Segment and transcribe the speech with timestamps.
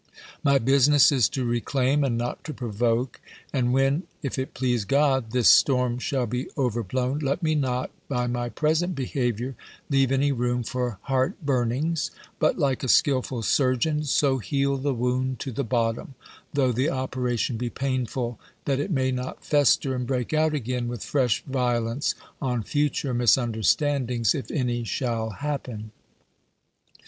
[0.43, 3.21] My business is to reclaim, and not to provoke.
[3.53, 7.91] And when, if it please God, this storm shall be over blown, let me not,
[8.09, 9.55] by my present behaviour,
[9.91, 12.09] leave any room for heart burnings;
[12.39, 16.15] but, like a skilful surgeon, so heal the wound to the bottom,
[16.51, 21.03] though the operation be painful, that it may not fester, and break out again with
[21.05, 25.91] fresh violence, on future misunderstandings, if any shall happen.